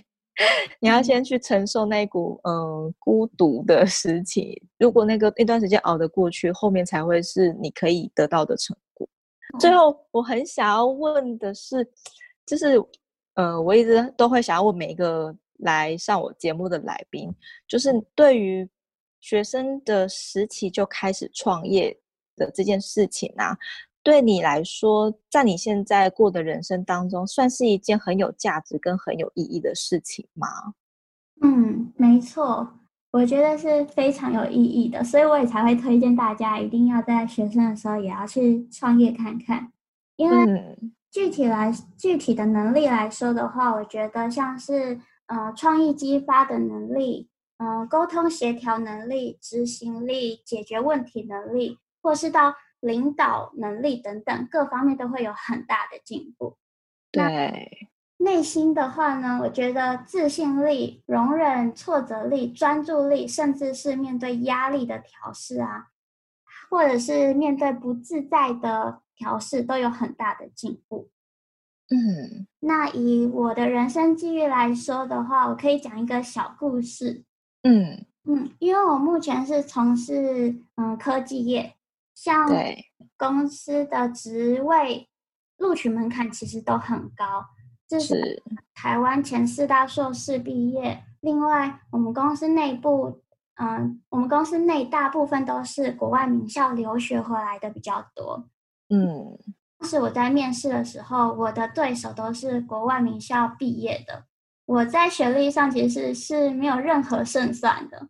[0.79, 9.07] 你要先去承受那股嗯、呃、孤独的时期，如果那个那段时间熬得过去，后面才会是你可以得到的成果。
[9.53, 11.87] 嗯、最后，我很想要问的是，
[12.45, 12.81] 就是
[13.35, 17.29] 呃，我一直都会想要问每一个来上我节目的来宾，
[17.67, 18.67] 就是对于
[19.19, 21.95] 学生的时期就开始创业
[22.35, 23.55] 的这件事情啊。
[24.03, 30.47] 对你来说，在你现在过的人生当中，算是一件很有价值跟很有意义的事情吗？
[31.41, 32.79] 嗯，没错，
[33.11, 39.71] 我觉得是非常有意义的，所以我也才会推荐大家一定要在学生的时候也要去创业看看。
[40.15, 40.77] 因为
[41.11, 52.55] 具体来具体的能力来说的话，我觉得像是呃创意激发的能力，呃沟通协调能力、执行力、解决问题能力，或是到。
[52.81, 56.57] 领导能力等等各方面都会有很大的进步。
[57.11, 65.87] 对，内心的话呢，我觉得自信力、容忍挫折力、专注力，甚至是面对压力的调试啊，
[66.69, 71.09] 或者是面对不自在的调试，都有很大的进步。
[71.89, 77.23] 嗯，那以我的人生际遇来说的话，我可以讲一个小故事。
[77.63, 81.75] 嗯嗯，因为我目前是从事嗯科技业。
[82.23, 82.47] 像
[83.17, 85.09] 公司的职位
[85.57, 87.43] 录取门槛其实都很高，
[87.87, 88.43] 就是
[88.75, 91.03] 台湾前四大硕士毕业。
[91.21, 93.23] 另外，我们公司内部，
[93.55, 98.47] 嗯，我们公司内大部分都是国外名校留学回来的比较多。
[98.89, 99.35] 嗯，
[99.79, 104.25] 当时我在面试的时候，我的对手都是国外名校毕业的，
[104.67, 108.09] 我在学历上其实是，是没有任何胜算的，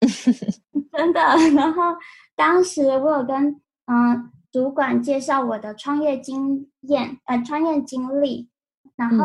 [0.90, 1.20] 真的。
[1.54, 1.94] 然后。
[2.36, 8.48] 当时我有跟嗯主管介绍我的创业经验，呃创业经历，
[8.96, 9.24] 然后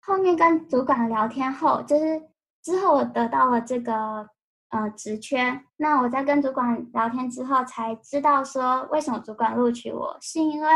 [0.00, 2.22] 后面跟主管聊天后，就是
[2.62, 4.28] 之后我得到了这个
[4.70, 5.62] 呃职缺。
[5.76, 10.68] 那我在跟主管聊天之后，才知道说为什么主管录取我，是因为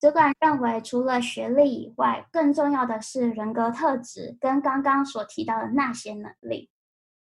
[0.00, 6.70] 主管认为除了学历以外，更重要的是人格特质跟刚刚所提到的那些能力。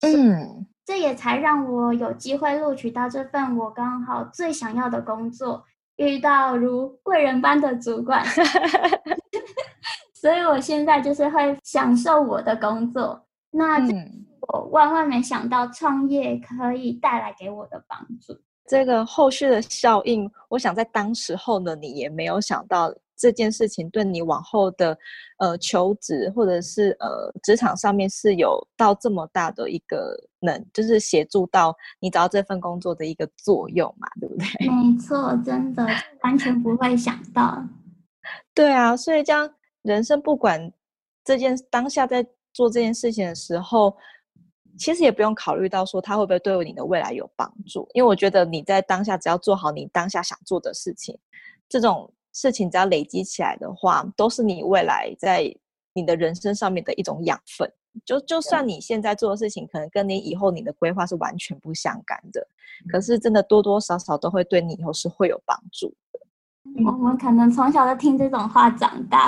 [0.01, 0.65] 嗯。
[0.85, 5.63] 这也才让我有机会录取到这份我刚好最想要的工作，
[5.97, 8.25] 遇到如贵人般的主管，
[10.19, 13.23] 所以我现在就是会享受我的工作。
[13.51, 13.77] 那
[14.47, 18.35] 我万万没想到创业可以带来给我的帮助。
[18.65, 22.91] 这个后续的效应，我想在当时候的你也没有想到。
[23.19, 24.97] 这件事情对你往后的，
[25.39, 34.45] 呃，求职或者是呃职场上面是有到这么大的一个能，就是协助到你找到这份工作的一个作用嘛，对不对？
[34.69, 35.85] 没错，真的
[36.23, 37.61] 完全不会想到。
[38.55, 40.71] 对啊，所以这样人生不管
[41.25, 43.93] 这件当下在做这件事情的时候，
[44.77, 51.19] 其实也不用考虑到说它会不会对你的未来有帮助，因为我觉得你在当下只要做好你当下想做的事情，
[51.67, 52.09] 这种。
[52.33, 55.53] 事情只要累积起来的话，都是你未来在
[55.93, 57.71] 你的人生上面的一种养分。
[58.05, 62.47] 就就算你现在做的事情，可能跟你以后你的规划是完全不相干的，
[62.91, 66.19] 可是真的多多少少都会对你以后是会有帮助的。
[66.85, 69.27] 我们可能从小就听这种话长大，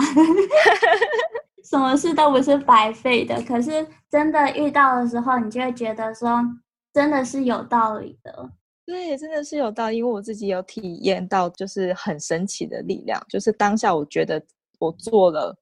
[1.65, 3.41] 什么事都不是白费的。
[3.41, 6.39] 可是真的遇到的时候，你就会觉得说，
[6.93, 8.51] 真的是有道理的。
[8.91, 13.17] 对，真的是有道理，因为我自己有体验到，就是很神奇的力量。
[13.29, 14.43] 就是当下我觉得
[14.79, 15.57] 我做了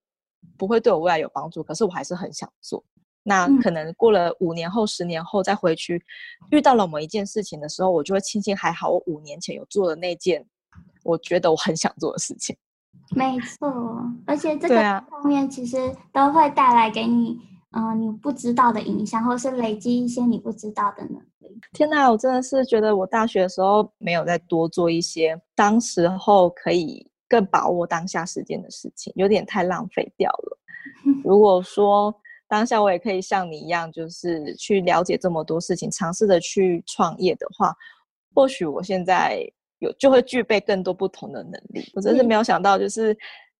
[0.58, 2.84] 不会对我未来有帮助，可是我还是很想做。
[3.22, 6.04] 那可能过了五年后、十年后再回去，
[6.50, 10.44] 遇到了某一件事情的时候，我就会庆幸还好我五年前有做的那件
[11.04, 12.58] 我觉得我很想做的事情。
[13.12, 13.72] 没错，
[14.26, 17.38] 而且这个后面其实都会带来给你，
[17.72, 21.60] 嗯、你不知道的影响，或是累积一些你不知道的能力。
[21.74, 30.58] 天哪，我真的是觉得我大学的时候没有再多做一些当时候可以更把握当下时间的事情，有点太浪费掉了。
[31.24, 32.14] 如果说
[32.48, 37.72] 当下我也可以像你一样，就是去了解这么多事情，尝试着去创业的话，
[38.34, 39.42] 或许我现在
[39.78, 41.88] 有就会具备更多不同的能力。
[41.94, 43.16] 我真是没有想到，就是。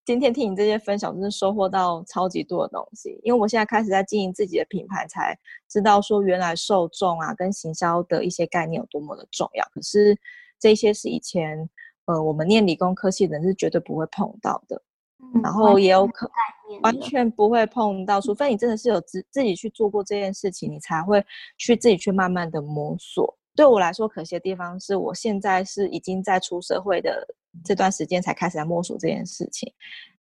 [0.10, 3.20] 今天听你这些分享，真是收获到超级多的东西。
[3.22, 5.38] 因为我现在开始在经营自己的品牌，才
[5.70, 9.64] 知道说原来受众啊跟行销的一些概念有多么的重要。
[9.72, 10.18] 可是
[10.60, 11.70] 这些是以前
[12.06, 14.82] 呃我们念理工科系的人是绝对不会碰到的，
[15.20, 16.28] 嗯、然后也有可
[16.82, 21.24] 完全不会碰到，除非你真的是有自自己去做过这件事情，你才会
[21.56, 23.38] 去自己去慢慢的摸索。
[23.56, 27.28] 对我来说，可惜的地方是我现在是已经在出社会的。
[27.64, 29.72] 这段时间才开始在摸索这件事情，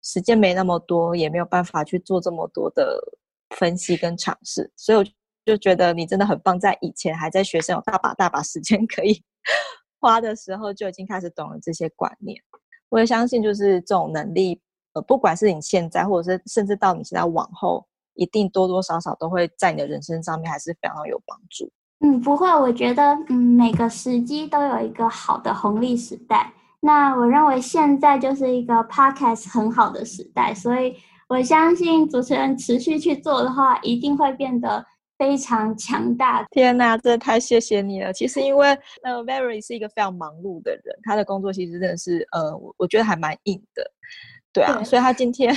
[0.02, 3.00] 时间没那么多，也没有办法去做这么多的
[3.56, 5.04] 分析跟尝试，所以我
[5.46, 9.22] 就觉得你真的很棒，在以前还在学生有大把大把时间可以
[10.00, 12.40] 花的时候，就已经开始懂了这些观念。
[12.90, 14.60] 我也相信，就是这种能力，
[14.92, 21.70] 呃，不管是你现在，或者是甚至到你现在往后，一定多多少少都会在你的人生上面还是非常有帮助。
[22.00, 26.52] 嗯，不会，我觉得，嗯，每个时机都有一个好的红利时代。
[26.80, 30.94] 那我认为现在就是一个 podcast 很好的时代，所以
[31.28, 34.84] 我相信主持人持续去做的话，一定会变得
[35.18, 36.46] 非常强大。
[36.52, 38.12] 天哪，真的太谢谢你了！
[38.12, 38.68] 其实因为
[39.02, 43.82] 呃，Valerie 是一个非常忙碌的人，他的工作其实真的是呃，我我觉得还蛮硬的，
[44.52, 45.52] 对啊，对，所以他今天，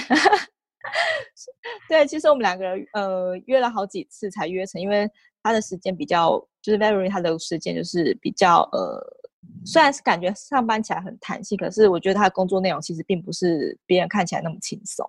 [1.88, 5.07] 对，其实我们两个人呃约了好几次才约成，因为
[5.43, 9.20] 他的时间比较，就是 Valerie 他的时间就是比较呃。
[9.66, 15.08] 虽然是感觉上班起来很弹性，可是我觉得他的工作内容其实并不是别人看起来那么轻松。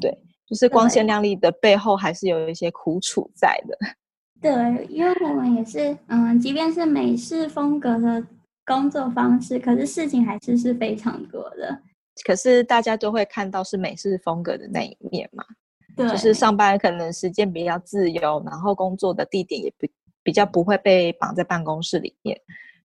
[0.00, 3.78] 对，就是光鲜亮丽的背后还是有一些苦楚在的。
[4.40, 8.24] 对，因为我们也是，嗯，即便是美式风格的
[8.64, 11.82] 工作方式，可是事情还是是非常多的。
[12.24, 15.44] 可是大家都会看到是美式风格的那一面嘛？
[15.96, 19.90] 对，就是上班可能时间比较自由，然后工作的地点也比
[20.22, 22.40] 比较不会被绑在办公室里面。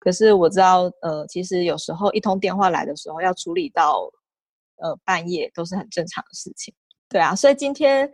[0.07, 4.09] 可是我知道，呃，其实有时候一通电话来的时候，要处理到，
[4.77, 6.73] 呃，半夜都是很正常的事情。
[7.09, 8.09] 对啊，所以今天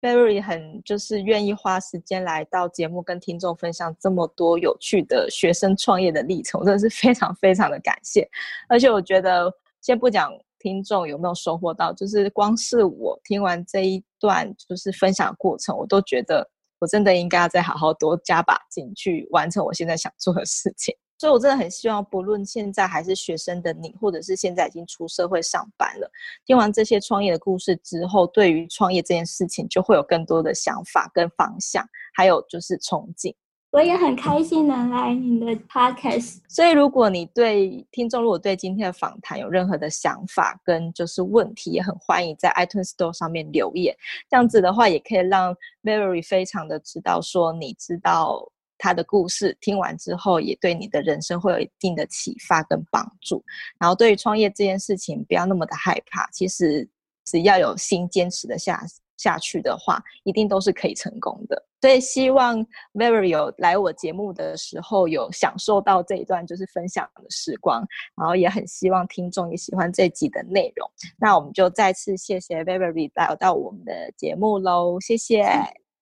[0.00, 8.26] Valerie 很就是愿意花时间来到节目，跟听众分享这么多有趣的学生创业的历程，我真的是非常非常的感谢。
[8.66, 20.96] 而且我觉得，先不讲听众有没有收获到，就是光是我听完这一段就是分享过程，我都觉得我真的应该要再好好多加把劲去完成我现在想做的事情。
[21.18, 26.10] 所以，我真的很希望，不论现在还是学生的你，或者是现在已经出社会上班了，
[26.44, 33.34] 听完这些创业的故事之后，对于创业这件事情，就会有更多的想法跟方向，还有就是憧憬。
[33.70, 36.38] 我也很开心能来你的 podcast。
[36.48, 43.94] 所以，如果你对听众，如果对今天的访谈有任何的想法跟就是问题，也很欢迎在 iTunes Store 上面留言。
[44.30, 48.50] 这样子的话，也可以让 Valerie 非常的知道说，你知道。
[48.78, 53.42] 他的故事听完之后，也对你的人生会有一定的启发跟帮助。
[53.78, 56.28] 然后，对于创业这件事情，不要那么的害怕。
[56.30, 56.88] 其实，
[57.24, 58.82] 只要有心坚持的下
[59.16, 61.62] 下去的话，一定都是可以成功的。
[61.80, 62.64] 所以，希望
[62.94, 67.86] Valerie 有来我节目的时候，有享受到这一段就是分享的时光。
[68.16, 70.90] 然后，也很希望听众也喜欢这集的内容。
[71.16, 75.46] 那我们就再次谢谢 Valerie 来到我们的节目喽，谢谢，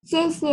[0.05, 0.49] 谢谢。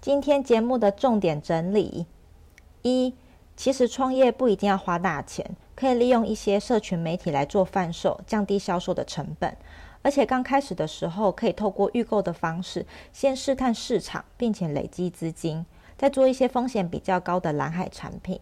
[0.00, 2.06] 今天节目的重点整理：
[2.82, 3.14] 一，
[3.56, 9.56] 其实创业不一定要花大钱，可以利用一些社群媒体来做贩售，降低销售的成本。
[10.08, 15.66] 而且刚开始的时候，可以透过预购的方式，先试探市场，并且累积资金，
[15.98, 18.40] 再做一些风险比较高的蓝海产品。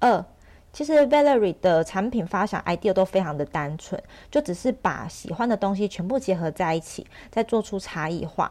[0.00, 0.24] 二，
[0.72, 4.02] 其实 Valerie 的产品发想 idea 都非常的单纯，
[4.32, 8.50] 就只是把喜欢的东西全部结合在一起，再做出差异化。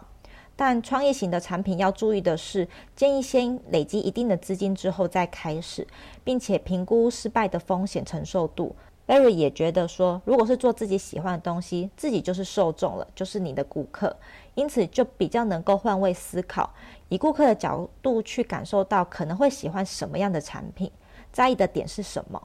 [0.56, 5.86] 但创业型的产品要注意的是，建议先累积一定的资金之后再开始，
[6.24, 8.74] 并且评估失败的风险承受度。
[9.08, 14.16] Valerie 也觉得说，如果是做自己喜欢的东西，自己就是受众了，就是你的顾客，
[14.56, 16.74] 因此就比较能够换位思考，
[17.10, 20.92] 以顾客的角度去感受到可能会喜欢什么样的产品，
[21.32, 22.42] 在意的点是什么，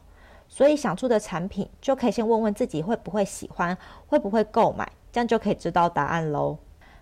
[0.49, 6.59] 所以想出的产品就可以先问问自己会不会喜欢，会不会购买，这样就可以知道答案喽。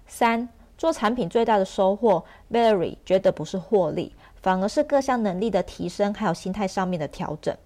[0.06, 7.56] 三、做产品最大的收获，Valerie 觉得不是获利，反而是各项能力的提升，还有心态上面的调整。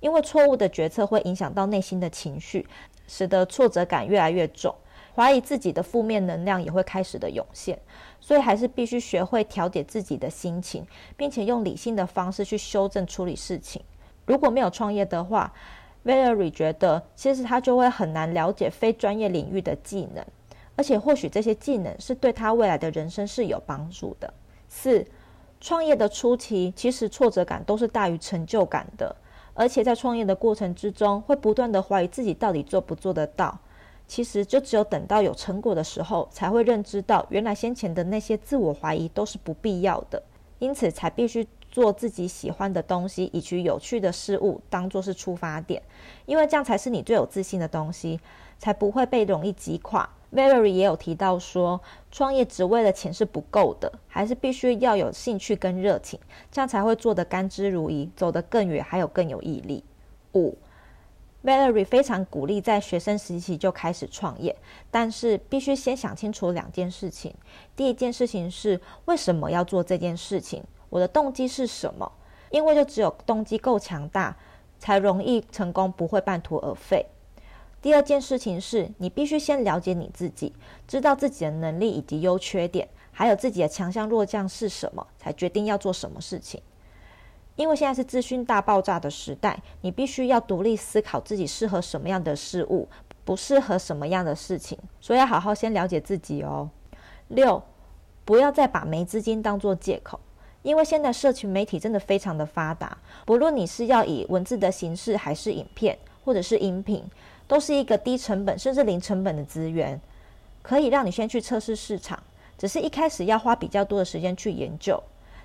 [0.00, 2.66] 因为错误的决策会影响到内心的情绪，
[3.06, 4.74] 使得挫折感越来越重，
[5.14, 7.78] 怀疑自己的负面能量也会开始的涌现。
[8.20, 10.86] 所以还是必须学会调节自己的心情，
[11.16, 13.82] 并且用理性的方式去修正处理事情。
[14.26, 15.52] 如果没有创业的话
[16.04, 20.24] ，Valerie 觉得其实他就会很难了解非专业领域的技能。
[20.76, 24.32] 而且或许这些技能是对他未来的人生是有帮助的。
[24.66, 25.04] 四，
[25.60, 29.14] 创业的初期其实挫折感都是大于成就感的，
[29.60, 33.58] 而且在创业的过程之中会不断的怀疑自己到底做不做得到。
[34.08, 40.22] 其实就只有等到有成果的时候，才会认知到原来先前的那些自我怀疑都是不必要的，
[40.60, 45.82] 因此才必须做自己喜欢的东西，以及有趣的事物当做是出发点，
[46.24, 48.18] 因为这样才是你最有自信的东西，
[48.58, 50.08] 才不会被容易击垮。
[50.32, 51.80] Valerie 也有提到说，
[52.12, 56.20] 创业只为了钱是不够的，还是必须要有兴趣跟热情，
[56.52, 59.82] 这样才会做得甘之如饴，走得更远，还有更有毅力。
[60.34, 60.56] 五
[61.42, 64.54] ，Valerie 非常鼓励在学生时期就开始创业，
[64.88, 67.34] 但是必须先想清楚两件事情。
[67.74, 72.12] 第一件事情是为什么要做这件事情，我的动机是什么？
[72.50, 74.36] 因为就只有动机够强大，
[74.78, 77.04] 才容易成功，不会半途而废。
[77.82, 80.52] 第二件事情是你必须先了解你自己，
[80.86, 86.60] 知道自己的能力以及优缺点，还有自己的强项弱项是什么，才决定要做什么事情。
[87.56, 92.88] 因为现在是资讯大爆炸的时代，你必须要独立思考自己适合什么样的事物，
[93.24, 96.68] 不适合什么样的事情，所以要好好先了解自己哦。
[97.28, 97.62] 六，
[98.24, 100.20] 不要再把没资金当做借口，
[100.62, 107.02] 因为现在社群媒体真的非常的发达，不论你是要以文字的形式，还是影片，或者是音频。
[107.50, 110.00] 都是一个低成本甚至零成本的资源，
[110.62, 112.22] 可以让你先去测试市场。
[112.56, 115.02] 只是一开始要花比较多的时间去研究。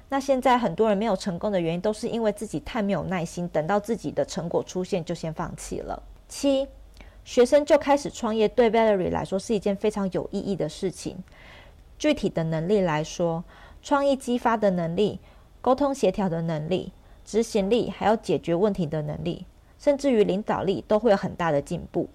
[0.10, 6.04] 那现在很多人没有成功的原因，都是因为自己太没有耐心，等到自己的成果出现就先放弃了。
[6.30, 6.68] 七，
[7.24, 11.18] 学生就开始创业，对 Valerie 来说是一件非常有意义的事情。
[11.98, 13.44] 具体的能力来说，
[13.82, 15.20] 创意激发的能力、
[15.60, 16.92] 沟通协调的能力、
[17.26, 19.48] 执行力，还有解决问题的能力。
[19.86, 22.10] 甚至于领导力都会有很大的进步。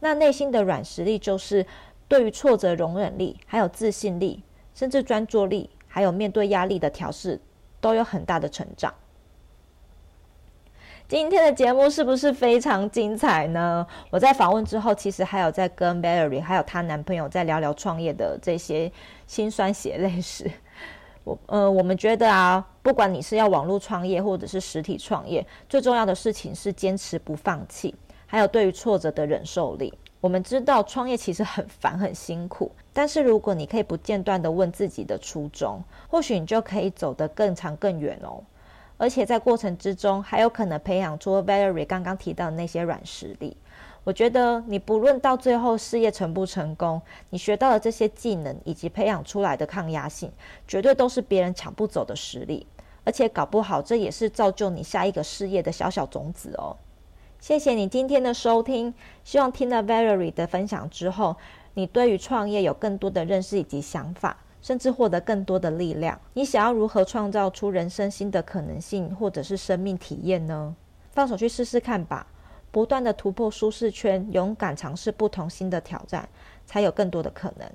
[0.00, 1.66] 那内心的软实力就是
[2.08, 4.42] 对于挫折容忍力，还有自信力，
[4.74, 7.38] 甚至专注力，还有面对压力的调试，
[7.82, 8.94] 都有很大的成长。
[11.06, 13.86] 今天的节目是不是非常精彩呢？
[14.08, 18.90] 我在访问之后，其实还有在跟 Valerie 还有她男朋友在聊聊创业的这些
[19.26, 20.50] 辛酸血泪史。
[21.24, 27.94] 我呃，我们觉得啊，不管你是要网络创业或者是实体创业，最重要的事情是坚持不放弃，
[28.26, 29.92] 还有对于挫折的忍受力。
[30.20, 38.42] 我们知道创业其实很烦很辛苦，但是如果你可以不间断的问自己的初衷，或许你就可以走得更长更远哦。
[38.98, 43.56] 而且在过程之中，还有可能培养出 Valerie 刚刚提到的那些软实力。
[44.04, 47.00] 我觉得你不论到最后事业成不成功，
[47.30, 50.30] 你学到的这些技能以及培养出来的抗压性，
[50.66, 52.66] 绝对都是别人抢不走的实力。
[53.04, 56.76] 而且搞不好这也是造就你下一个事业的小小种子哦。
[57.40, 58.94] 谢谢你今天的收听，
[59.24, 61.36] 希望听了 Valerie 的分享之后，
[61.74, 66.20] 你对于创业有更多的认识以及想法，甚至获得更多的力量。
[66.34, 70.74] 你想要如何创造出人生新的可能性，或者是生命体验呢？
[71.10, 72.26] 放手去试试看吧。
[72.72, 76.28] 不断的突破舒适圈，勇敢尝试不同新的挑战，
[76.66, 77.70] 才有更多的可能。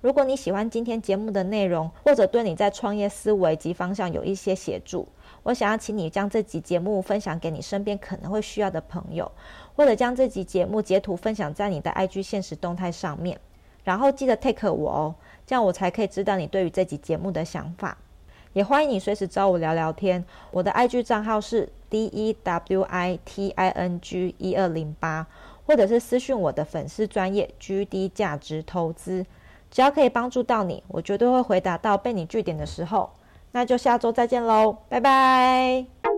[0.00, 5.06] 如果你喜欢今天节目的内容，或者对你在创业思维及方向有一些协助，
[5.42, 9.30] 我想要请你将这集节目分享给你身边可能会需要的朋友，
[9.76, 13.40] 或者将这集节目截图分享在你的 IG 现实动态上面，
[13.84, 15.14] 然后记得 take 我哦，
[15.46, 17.96] 这样我才可以知道你对于这集节目的想法。
[18.52, 25.26] 也欢迎你随时找我聊聊天，我的 IG 账号是 D E W I T I N G 一二零八，
[25.66, 29.24] 或者是私讯我的粉丝专业 GD 价值投资，
[29.70, 33.10] 只要可以帮助到你，我绝对会回答到被你据点的时候。
[33.52, 36.11] 那就下周再见喽，拜拜。